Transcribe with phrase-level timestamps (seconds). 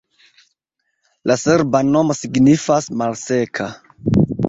[1.31, 3.73] La serba nomo signifas: malseka.